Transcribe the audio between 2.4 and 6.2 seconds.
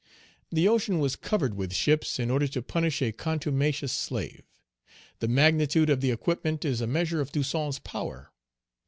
to punish a contumacious slave! The magnitude of the